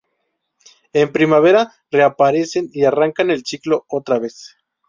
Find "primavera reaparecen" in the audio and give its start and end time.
1.11-2.71